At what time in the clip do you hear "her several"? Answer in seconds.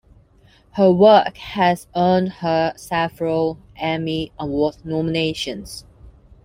2.39-3.59